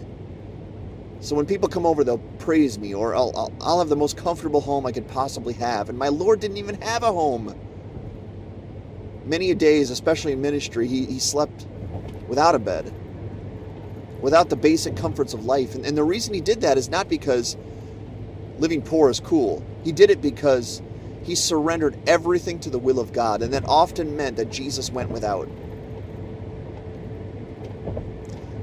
So 1.20 1.36
when 1.36 1.46
people 1.46 1.70
come 1.70 1.86
over, 1.86 2.04
they'll 2.04 2.18
praise 2.40 2.78
me, 2.78 2.94
or 2.94 3.16
I'll, 3.16 3.32
I'll, 3.36 3.54
I'll 3.62 3.80
have 3.80 3.90
the 3.90 3.96
most 3.96 4.18
comfortable 4.18 4.62
home 4.62 4.86
I 4.86 4.92
could 4.92 5.08
possibly 5.08 5.54
have. 5.54 5.90
And 5.90 5.98
my 5.98 6.10
Lord 6.10 6.40
didn't 6.40 6.58
even 6.58 6.82
have 6.82 7.04
a 7.04 7.12
home 7.12 7.56
many 9.26 9.52
a 9.52 9.56
days, 9.56 9.90
especially 9.90 10.34
in 10.34 10.42
ministry, 10.42 10.88
he, 10.88 11.06
he 11.06 11.20
slept 11.20 11.66
without 12.28 12.56
a 12.56 12.60
bed, 12.60 12.94
without 14.22 14.50
the 14.50 14.56
basic 14.56 14.96
comforts 14.96 15.34
of 15.34 15.46
life. 15.46 15.76
And, 15.76 15.86
and 15.86 15.98
the 15.98 16.04
reason 16.04 16.34
he 16.34 16.42
did 16.42 16.62
that 16.62 16.78
is 16.78 16.90
not 16.90 17.10
because 17.10 17.58
living 18.60 18.82
poor 18.82 19.10
is 19.10 19.20
cool. 19.20 19.64
He 19.84 19.92
did 19.92 20.10
it 20.10 20.22
because 20.22 20.82
he 21.24 21.36
surrendered 21.36 21.98
everything 22.08 22.60
to 22.62 22.70
the 22.70 22.80
will 22.80 23.00
of 23.00 23.14
God, 23.14 23.42
and 23.42 23.54
that 23.54 23.66
often 23.66 24.16
meant 24.16 24.38
that 24.38 24.50
Jesus 24.52 24.92
went 24.92 25.10
without. 25.10 25.48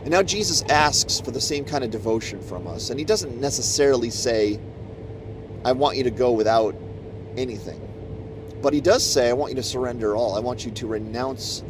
And 0.03 0.11
now 0.11 0.23
Jesus 0.23 0.63
asks 0.69 1.21
for 1.21 1.31
the 1.31 1.41
same 1.41 1.65
kind 1.65 1.85
of 1.85 1.91
devotion 1.91 2.41
from 2.41 2.67
us, 2.67 2.91
and 2.91 2.99
he 2.99 3.05
doesn't 3.05 3.41
necessarily 3.41 4.11
say, 4.11 4.61
I 5.65 5.73
want 5.73 5.97
you 5.97 6.05
to 6.05 6.11
go 6.11 6.33
without 6.33 6.75
anything. 7.37 7.90
But 8.63 8.73
he 8.75 8.81
does 8.81 9.05
say, 9.05 9.29
I 9.29 9.33
want 9.33 9.53
you 9.53 9.57
to 9.57 9.63
surrender 9.63 10.15
all. 10.15 10.37
I 10.37 10.41
want 10.41 10.65
you 10.65 10.71
to 10.73 10.87
renounce 10.87 11.63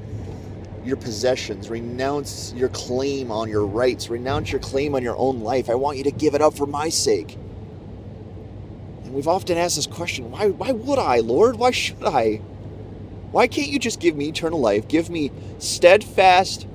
your 0.85 0.97
possessions, 0.97 1.69
renounce 1.69 2.53
your 2.55 2.71
claim 2.71 3.31
on 3.31 3.49
your 3.49 3.67
rights, 3.67 4.09
renounce 4.09 4.51
your 4.51 4.61
claim 4.61 4.95
on 4.95 5.03
your 5.03 5.17
own 5.17 5.41
life. 5.41 5.69
I 5.69 5.75
want 5.75 5.99
you 5.99 6.05
to 6.05 6.11
give 6.11 6.35
it 6.35 6.41
up 6.41 6.55
for 6.55 6.67
my 6.67 6.89
sake. 6.89 7.37
And 9.05 9.15
we've 9.15 9.29
often 9.29 9.59
asked 9.59 9.77
this 9.77 9.87
question 9.87 10.31
why, 10.31 10.49
why 10.49 10.73
would 10.73 10.99
I, 10.99 11.19
Lord? 11.19 11.57
Why 11.57 11.71
should 11.71 12.05
I? 12.05 12.37
Why 13.31 13.47
can't 13.47 13.69
you 13.69 13.79
just 13.79 14.01
give 14.01 14.17
me 14.17 14.29
eternal 14.29 14.59
life? 14.59 14.89
Give 14.89 15.09
me 15.11 15.31
steadfast 15.59 16.67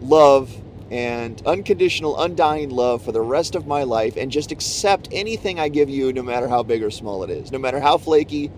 love 0.00 0.54
and 0.90 1.42
unconditional, 1.44 2.18
undying 2.18 2.70
love 2.70 3.02
for 3.02 3.12
the 3.12 3.20
rest 3.20 3.54
of 3.54 3.66
my 3.66 3.82
life 3.82 4.16
and 4.16 4.30
just 4.30 4.52
accept 4.52 5.08
anything 5.10 5.58
I 5.58 5.68
give 5.68 5.90
you, 5.90 6.12
no 6.12 6.22
matter 6.22 6.48
how 6.48 6.62
big 6.62 6.82
or 6.82 6.90
small 6.90 7.24
it 7.24 7.30
is, 7.30 7.50
no 7.50 7.58
matter 7.58 7.80
how 7.80 7.98
flaky 7.98 8.50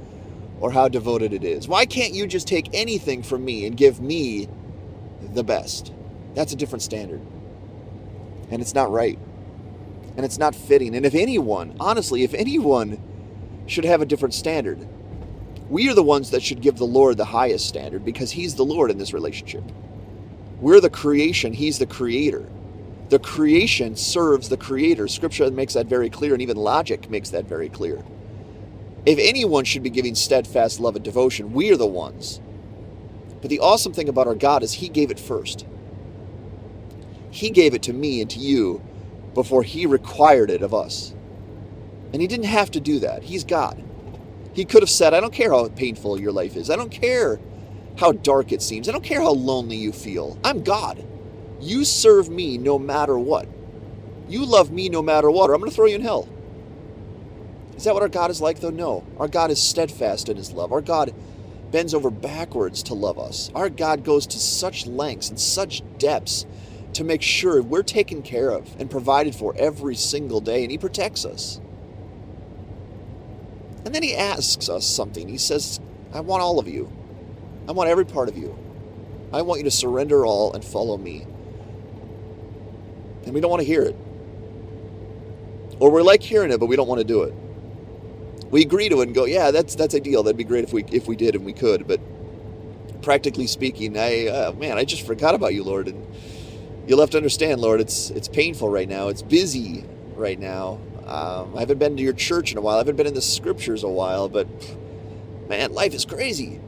or 0.61 0.73
how 0.73 0.89
devoted 0.89 1.33
it 1.33 1.45
is. 1.45 1.69
Why 1.69 1.87
can't 1.87 2.15
you 2.15 2.27
just 2.27 2.49
take 2.49 2.69
anything 2.73 3.23
from 3.23 3.45
me 3.45 3.67
and 3.67 3.77
give 3.77 4.01
me 4.01 4.49
the 5.35 5.45
best? 5.45 5.93
That's 6.35 6.53
a 6.53 6.57
different 6.57 6.83
standard. 6.83 7.21
And 8.51 8.61
it's 8.63 8.75
not 8.75 8.91
right. 8.91 9.19
And 10.17 10.25
it's 10.25 10.39
not 10.39 10.55
fitting. 10.55 10.95
And 10.97 11.07
if 11.07 11.15
anyone, 11.15 11.77
honestly, 11.79 12.25
if 12.25 12.35
anyone 12.35 13.01
should 13.67 13.85
have 13.85 14.01
a 14.01 14.07
different 14.07 14.35
standard, 14.35 14.87
we 15.69 15.89
are 15.89 15.95
the 15.95 16.03
ones 16.03 16.31
that 16.31 16.43
should 16.43 16.63
give 16.63 16.79
the 16.79 16.85
Lord 16.87 17.17
the 17.17 17.25
highest 17.27 17.69
standard 17.69 18.05
because 18.05 18.31
He's 18.31 18.55
the 18.55 18.65
Lord 18.65 18.91
in 18.91 18.99
this 18.99 19.13
relationship. 19.13 19.63
We're 20.61 20.81
the 20.81 20.91
creation, 20.91 21.53
He's 21.53 21.79
the 21.79 21.87
creator. 21.87 22.49
The 23.11 23.19
creation 23.19 23.97
serves 23.97 24.49
the 24.49 24.57
creator. 24.57 25.09
Scripture 25.09 25.51
makes 25.51 25.75
that 25.75 25.87
very 25.87 26.11
clear, 26.11 26.33
and 26.33 26.43
even 26.43 26.57
logic 26.57 27.09
makes 27.11 27.31
that 27.31 27.45
very 27.45 27.69
clear. 27.69 28.03
If 29.09 29.19
anyone 29.19 29.65
should 29.65 29.83
be 29.83 29.89
giving 29.89 30.15
steadfast 30.15 30.81
love 30.81 30.95
and 30.95 31.03
devotion, 31.03 31.55
we 31.55 31.73
are 31.73 31.79
the 31.79 31.87
ones. 31.87 32.43
But 33.41 33.49
the 33.49 33.61
awesome 33.61 33.95
thing 33.95 34.07
about 34.07 34.27
our 34.27 34.35
God 34.35 34.63
is 34.63 34.75
He 34.75 34.91
gave 34.91 35.11
it 35.11 35.19
first. 35.19 35.65
He 37.31 37.49
gave 37.49 37.73
it 37.73 37.83
to 37.85 37.95
me 37.95 38.21
and 38.21 38.29
to 38.29 38.39
you 38.39 38.83
before 39.33 39.63
He 39.63 39.87
required 39.87 40.51
it 40.51 40.61
of 40.61 40.75
us. 40.75 41.15
And 42.13 42.21
He 42.21 42.29
didn't 42.29 42.45
have 42.45 42.71
to 42.73 42.81
do 42.81 42.99
that. 42.99 43.23
He's 43.23 43.45
God. 43.45 43.83
He 44.53 44.67
could 44.67 44.83
have 44.83 44.91
said, 44.91 45.15
I 45.15 45.21
don't 45.21 45.33
care 45.33 45.53
how 45.53 45.67
painful 45.69 46.21
your 46.21 46.33
life 46.33 46.55
is. 46.55 46.69
I 46.69 46.77
don't 46.77 46.93
care 46.93 47.41
how 47.97 48.13
dark 48.13 48.53
it 48.53 48.61
seems. 48.61 48.91
I 48.91 48.93
don't 48.93 49.03
care 49.03 49.23
how 49.23 49.33
lonely 49.33 49.77
you 49.77 49.91
feel. 49.91 50.39
I'm 50.45 50.63
God. 50.63 51.03
You 51.63 51.87
serve 51.87 52.29
me 52.29 52.59
no 52.59 52.79
matter 52.79 53.19
what. 53.19 53.49
You 54.29 54.45
love 54.45 54.71
me 54.71 54.91
no 54.91 55.01
matter 55.01 55.31
what, 55.31 55.49
or 55.49 55.55
I'm 55.55 55.61
going 55.61 55.71
to 55.71 55.75
throw 55.75 55.87
you 55.87 55.95
in 55.95 56.03
hell. 56.03 56.29
Is 57.79 57.85
that 57.85 57.95
what 57.95 58.03
our 58.03 58.09
God 58.09 58.33
is 58.33 58.41
like, 58.41 58.59
though? 58.59 58.71
No. 58.71 59.05
Our 59.19 59.29
God 59.29 59.53
is 59.53 59.63
steadfast 59.63 60.29
in 60.29 60.37
his 60.37 60.51
love. 60.51 60.73
Our 60.73 60.81
God 60.81 61.15
bends 61.71 61.95
over 61.95 62.11
backwards 62.11 62.83
to 62.83 62.95
love 62.95 63.21
us. 63.21 63.53
Our 63.55 63.71
God 63.71 64.03
goes 64.03 64.27
to 64.27 64.39
such 64.41 64.89
lengths 64.89 65.29
and 65.29 65.39
such 65.39 65.85
depths 65.97 66.45
to 66.95 67.05
make 67.05 67.23
sure 67.23 67.63
we're 67.63 67.85
taken 67.85 68.21
care 68.21 68.51
of 68.51 68.69
and 68.81 68.91
provided 68.91 69.37
for 69.37 69.55
every 69.57 69.95
single 69.95 70.41
day, 70.41 70.65
and 70.65 70.73
he 70.73 70.77
protects 70.77 71.25
us. 71.25 71.61
And 73.85 73.95
then 73.95 74.03
he 74.03 74.17
asks 74.17 74.69
us 74.69 74.85
something. 74.85 75.29
He 75.29 75.39
says, 75.39 75.79
I 76.13 76.19
want 76.19 76.43
all 76.43 76.59
of 76.59 76.67
you. 76.67 76.91
I 77.69 77.73
want 77.73 77.91
every 77.91 78.07
part 78.07 78.29
of 78.29 78.37
you. 78.37 78.59
I 79.33 79.43
want 79.43 79.61
you 79.61 79.65
to 79.65 79.71
surrender 79.71 80.27
all 80.27 80.53
and 80.53 80.65
follow 80.65 80.97
me. 80.97 81.29
And 83.25 83.33
we 83.35 83.41
don't 83.41 83.51
want 83.51 83.61
to 83.61 83.67
hear 83.67 83.83
it. 83.83 83.95
Or 85.79 85.93
we 85.93 86.03
like 86.03 86.25
hearing 86.25 86.51
it, 86.51 86.59
but 86.59 86.67
we 86.67 86.75
don't 86.75 86.89
want 86.89 86.99
to 86.99 87.07
do 87.07 87.23
it. 87.23 87.35
We 88.51 88.63
agree 88.63 88.89
to 88.89 89.01
it 89.01 89.09
and 89.09 89.15
go, 89.15 89.27
yeah, 89.27 89.51
that's 89.51 89.75
that's 89.75 89.95
ideal. 89.95 90.23
That'd 90.23 90.37
be 90.39 90.45
great 90.45 90.65
if 90.65 90.73
we 90.73 90.85
if 90.85 91.07
we 91.09 91.17
did 91.17 91.35
and 91.35 91.45
we 91.45 91.53
could. 91.53 91.87
But 91.87 92.01
practically 93.03 93.47
speaking, 93.47 93.99
I 93.99 94.29
uh, 94.29 94.53
man, 94.53 94.79
I 94.79 94.85
just 94.85 95.07
forgot 95.07 95.35
about 95.35 95.55
you, 95.55 95.65
Lord. 95.65 95.89
And 95.89 96.07
you'll 96.87 97.01
have 97.01 97.11
to 97.11 97.17
understand, 97.19 97.61
Lord, 97.61 97.81
it's 97.81 98.11
it's 98.11 98.29
painful 98.29 98.69
right 98.69 98.89
now. 98.89 99.09
It's 99.09 99.23
busy 99.23 99.85
right 100.17 100.39
now. 100.39 100.81
Um, 101.07 101.57
I 101.57 101.61
haven't 101.61 101.79
been 101.79 101.97
to 101.97 102.03
your 102.03 102.13
church 102.13 102.53
in 102.53 102.59
a 102.59 102.61
while. 102.61 102.77
I 102.77 102.79
haven't 102.79 102.97
been 102.97 103.07
in 103.07 103.15
the 103.15 103.23
scriptures 103.23 103.83
a 103.83 103.89
while. 103.89 104.29
But 104.29 104.49
man, 105.49 105.73
life 105.75 105.95
is 105.95 106.05
crazy. 106.05 106.61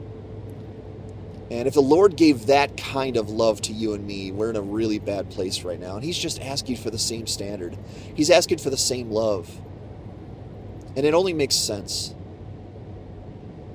And 1.51 1.67
if 1.67 1.73
the 1.73 1.81
Lord 1.81 2.15
gave 2.15 2.45
that 2.47 2.77
kind 2.77 3.17
of 3.17 3.29
love 3.29 3.61
to 3.63 3.73
you 3.73 3.93
and 3.93 4.07
me, 4.07 4.31
we're 4.31 4.49
in 4.49 4.55
a 4.55 4.61
really 4.61 4.99
bad 4.99 5.29
place 5.29 5.63
right 5.63 5.79
now. 5.79 5.95
And 5.95 6.03
He's 6.03 6.17
just 6.17 6.41
asking 6.41 6.77
for 6.77 6.89
the 6.89 6.99
same 6.99 7.27
standard, 7.27 7.77
He's 8.15 8.29
asking 8.29 8.59
for 8.59 8.69
the 8.69 8.77
same 8.77 9.11
love. 9.11 9.49
And 10.95 11.05
it 11.05 11.13
only 11.13 11.33
makes 11.33 11.55
sense 11.55 12.15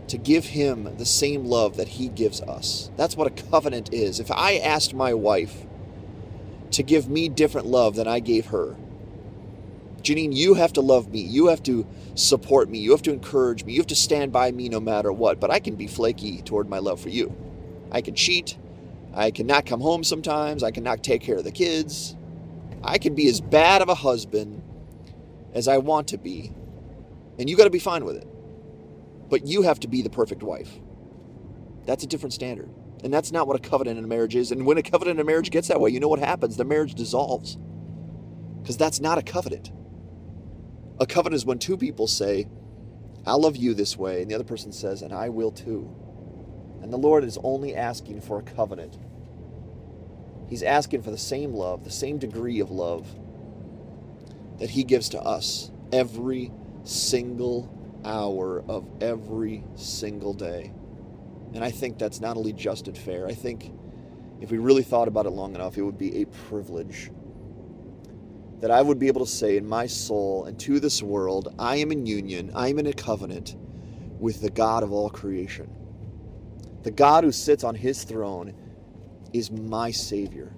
to 0.09 0.19
give 0.19 0.47
Him 0.47 0.97
the 0.99 1.07
same 1.07 1.45
love 1.47 1.77
that 1.77 1.89
He 1.89 2.09
gives 2.09 2.41
us. 2.43 2.91
That's 2.97 3.17
what 3.17 3.27
a 3.27 3.43
covenant 3.51 3.93
is. 3.93 4.21
If 4.21 4.31
I 4.31 4.57
asked 4.59 4.95
my 4.95 5.15
wife 5.15 5.67
to 6.73 6.83
give 6.83 7.09
me 7.09 7.29
different 7.29 7.67
love 7.67 7.97
than 7.97 8.07
I 8.07 8.21
gave 8.21 8.47
her, 8.47 8.77
Janine, 10.03 10.35
you 10.35 10.55
have 10.55 10.73
to 10.75 10.81
love 10.81 11.11
me. 11.11 11.21
You 11.21 11.49
have 11.49 11.63
to 11.65 11.87
support 12.15 12.71
me. 12.71 12.79
You 12.79 12.93
have 12.93 13.03
to 13.03 13.13
encourage 13.13 13.65
me. 13.65 13.73
You 13.73 13.81
have 13.81 13.89
to 13.89 13.97
stand 13.97 14.33
by 14.33 14.53
me 14.53 14.69
no 14.69 14.79
matter 14.79 15.13
what. 15.13 15.41
But 15.41 15.51
I 15.51 15.59
can 15.59 15.75
be 15.75 15.89
flaky 15.89 16.43
toward 16.43 16.69
my 16.69 16.79
love 16.79 17.01
for 17.01 17.09
you. 17.09 17.35
I 17.91 18.03
can 18.03 18.15
cheat. 18.15 18.57
I 19.15 19.33
can 19.33 19.47
not 19.47 19.67
come 19.67 19.81
home 19.81 20.05
sometimes. 20.05 20.63
I 20.63 20.71
can 20.71 20.85
not 20.85 21.03
take 21.03 21.23
care 21.23 21.39
of 21.39 21.45
the 21.45 21.53
kids. 21.53 22.17
I 22.85 22.99
can 22.99 23.15
be 23.17 23.29
as 23.29 23.41
bad 23.41 23.83
of 23.83 23.89
a 23.89 23.95
husband 23.97 24.63
as 25.55 25.67
I 25.69 25.79
want 25.79 26.09
to 26.09 26.19
be. 26.19 26.53
And 27.39 27.51
you 27.51 27.57
got 27.57 27.65
to 27.65 27.71
be 27.71 27.79
fine 27.79 28.05
with 28.05 28.17
it. 28.17 28.27
But 29.29 29.47
you 29.47 29.63
have 29.63 29.81
to 29.81 29.89
be 29.89 30.03
the 30.03 30.11
perfect 30.11 30.43
wife. 30.43 30.71
That's 31.87 32.05
a 32.05 32.07
different 32.07 32.33
standard. 32.33 32.71
And 33.05 33.13
that's 33.13 33.33
not 33.33 33.47
what 33.47 33.57
a 33.57 33.69
covenant 33.69 33.99
in 33.99 34.05
a 34.05 34.09
marriage 34.09 34.37
is. 34.37 34.51
And 34.53 34.67
when 34.67 34.79
a 34.79 34.83
covenant 34.83 35.19
in 35.19 35.21
a 35.21 35.27
marriage 35.27 35.51
gets 35.51 35.69
that 35.69 35.81
way, 35.81 35.91
you 35.91 36.01
know 36.01 36.09
what 36.09 36.19
happens? 36.19 36.57
The 36.57 36.65
marriage 36.65 36.95
dissolves. 36.95 37.59
Because 38.63 38.77
that's 38.77 39.01
not 39.01 39.19
a 39.19 39.23
covenant. 39.23 39.71
A 40.99 41.07
covenant 41.07 41.37
is 41.37 41.47
when 41.47 41.59
two 41.59 41.77
people 41.77 42.07
say, 42.07 42.49
I 43.27 43.35
love 43.35 43.57
you 43.57 43.75
this 43.75 43.97
way, 43.97 44.23
and 44.23 44.31
the 44.31 44.35
other 44.35 44.45
person 44.45 44.73
says, 44.73 45.03
and 45.03 45.13
I 45.13 45.29
will 45.29 45.51
too. 45.51 45.95
And 46.83 46.93
the 46.93 46.97
Lord 46.97 47.25
is 47.25 47.39
only 47.43 47.75
asking 47.75 48.21
for 48.21 48.39
a 48.39 48.43
covenant. 48.43 48.99
He's 50.49 50.63
asking 50.63 51.03
for 51.03 51.11
the 51.11 51.19
same 51.19 51.53
love, 51.53 51.85
the 51.85 51.91
same 51.91 52.19
degree 52.19 52.61
of 52.61 52.71
love 52.71 53.09
that 54.59 54.71
He 54.71 54.85
gives 54.85 55.09
to 55.11 55.21
us 55.21 55.71
every 55.93 56.53
single 56.87 57.73
hour 58.05 58.63
of 58.69 58.89
every 59.01 59.65
single 59.75 60.33
day. 60.33 60.73
And 61.55 61.65
I 61.65 61.71
think 61.71 61.99
that's 61.99 62.21
not 62.21 62.37
only 62.37 62.53
just 62.53 62.89
and 62.89 62.97
fair, 62.97 63.27
I 63.27 63.35
think 63.35 63.73
if 64.41 64.51
we 64.51 64.59
really 64.59 64.83
thought 64.83 65.09
about 65.09 65.27
it 65.27 65.31
long 65.31 65.55
enough, 65.55 65.79
it 65.79 65.83
would 65.83 65.99
be 65.99 66.23
a 66.23 66.27
privilege 66.27 67.11
that 68.61 68.71
I 68.71 68.83
would 68.83 68.99
be 68.99 69.09
able 69.09 69.25
to 69.25 69.31
say 69.31 69.57
in 69.57 69.67
my 69.67 69.87
soul 69.87 70.45
and 70.47 70.59
to 70.61 70.81
this 70.81 71.03
world, 71.03 71.55
I 71.59 71.77
am 71.77 71.93
in 71.93 72.07
union, 72.07 72.51
I 72.55 72.69
am 72.69 72.79
in 72.79 72.87
a 72.87 72.93
covenant 72.93 73.57
with 74.19 74.41
the 74.41 74.51
God 74.51 74.83
of 74.83 74.93
all 74.93 75.11
creation. 75.11 75.71
The 76.83 76.91
God 76.91 77.25
who 77.25 77.33
sits 77.33 77.65
on 77.65 77.75
his 77.75 78.05
throne 78.05 78.55
is 79.33 79.51
my 79.51 79.91
Savior, 79.91 80.55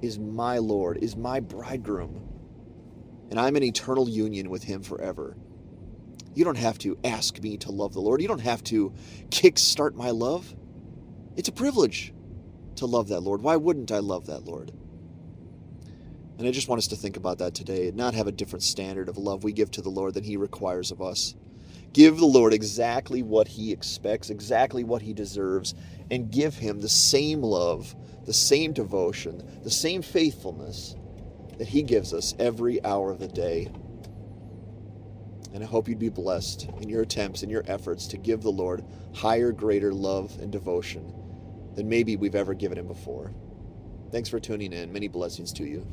is 0.00 0.18
my 0.18 0.58
Lord, 0.58 0.98
is 0.98 1.16
my 1.16 1.40
bridegroom. 1.40 2.31
And 3.30 3.40
I'm 3.40 3.56
in 3.56 3.62
eternal 3.62 4.08
union 4.08 4.50
with 4.50 4.64
him 4.64 4.82
forever. 4.82 5.36
You 6.34 6.44
don't 6.44 6.56
have 6.58 6.78
to 6.78 6.98
ask 7.04 7.40
me 7.40 7.56
to 7.58 7.72
love 7.72 7.92
the 7.92 8.00
Lord. 8.00 8.22
You 8.22 8.28
don't 8.28 8.40
have 8.40 8.62
to 8.64 8.92
kickstart 9.28 9.94
my 9.94 10.10
love. 10.10 10.54
It's 11.36 11.48
a 11.48 11.52
privilege 11.52 12.12
to 12.76 12.86
love 12.86 13.08
that 13.08 13.20
Lord. 13.20 13.42
Why 13.42 13.56
wouldn't 13.56 13.92
I 13.92 13.98
love 13.98 14.26
that 14.26 14.44
Lord? 14.44 14.72
And 16.38 16.48
I 16.48 16.50
just 16.50 16.68
want 16.68 16.78
us 16.78 16.88
to 16.88 16.96
think 16.96 17.16
about 17.16 17.38
that 17.38 17.54
today 17.54 17.88
and 17.88 17.96
not 17.96 18.14
have 18.14 18.26
a 18.26 18.32
different 18.32 18.62
standard 18.62 19.08
of 19.08 19.18
love 19.18 19.44
we 19.44 19.52
give 19.52 19.70
to 19.72 19.82
the 19.82 19.90
Lord 19.90 20.14
than 20.14 20.24
He 20.24 20.36
requires 20.36 20.90
of 20.90 21.02
us. 21.02 21.34
Give 21.92 22.16
the 22.16 22.26
Lord 22.26 22.54
exactly 22.54 23.22
what 23.22 23.48
he 23.48 23.70
expects, 23.70 24.30
exactly 24.30 24.82
what 24.82 25.02
he 25.02 25.12
deserves, 25.12 25.74
and 26.10 26.30
give 26.30 26.54
him 26.56 26.80
the 26.80 26.88
same 26.88 27.42
love, 27.42 27.94
the 28.24 28.32
same 28.32 28.72
devotion, 28.72 29.60
the 29.62 29.70
same 29.70 30.00
faithfulness 30.00 30.96
that 31.58 31.68
he 31.68 31.82
gives 31.82 32.12
us 32.12 32.34
every 32.38 32.82
hour 32.84 33.10
of 33.10 33.18
the 33.18 33.28
day. 33.28 33.70
And 35.54 35.62
I 35.62 35.66
hope 35.66 35.88
you'd 35.88 35.98
be 35.98 36.08
blessed 36.08 36.68
in 36.80 36.88
your 36.88 37.02
attempts 37.02 37.42
and 37.42 37.50
your 37.50 37.62
efforts 37.66 38.06
to 38.08 38.16
give 38.16 38.42
the 38.42 38.50
Lord 38.50 38.84
higher, 39.14 39.52
greater 39.52 39.92
love 39.92 40.36
and 40.40 40.50
devotion 40.50 41.12
than 41.74 41.88
maybe 41.88 42.16
we've 42.16 42.34
ever 42.34 42.54
given 42.54 42.78
him 42.78 42.86
before. 42.86 43.32
Thanks 44.10 44.28
for 44.28 44.40
tuning 44.40 44.72
in. 44.72 44.92
Many 44.92 45.08
blessings 45.08 45.52
to 45.54 45.64
you. 45.64 45.86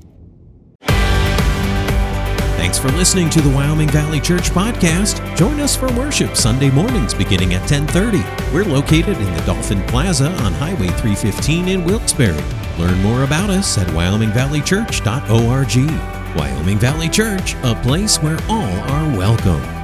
Thanks 2.59 2.77
for 2.77 2.89
listening 2.89 3.29
to 3.31 3.41
the 3.41 3.49
Wyoming 3.49 3.87
Valley 3.89 4.19
Church 4.19 4.49
podcast. 4.51 5.37
Join 5.37 5.59
us 5.61 5.75
for 5.75 5.87
worship 5.93 6.35
Sunday 6.35 6.69
mornings 6.69 7.13
beginning 7.13 7.53
at 7.53 7.67
10:30. 7.67 8.21
We're 8.53 8.65
located 8.65 9.17
in 9.17 9.33
the 9.33 9.41
Dolphin 9.45 9.81
Plaza 9.83 10.27
on 10.43 10.53
Highway 10.53 10.89
315 10.89 11.69
in 11.69 11.85
Wilkes-Barre. 11.85 12.58
Learn 12.79 13.01
more 13.01 13.23
about 13.23 13.49
us 13.49 13.77
at 13.77 13.87
wyomingvalleychurch.org. 13.87 16.37
Wyoming 16.37 16.79
Valley 16.79 17.09
Church, 17.09 17.55
a 17.63 17.75
place 17.75 18.17
where 18.17 18.39
all 18.47 18.79
are 18.89 19.17
welcome. 19.17 19.78